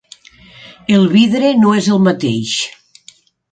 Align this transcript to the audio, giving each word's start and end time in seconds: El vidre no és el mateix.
El 0.95 1.05
vidre 1.11 1.53
no 1.65 1.75
és 1.83 1.91
el 1.99 2.03
mateix. 2.09 2.57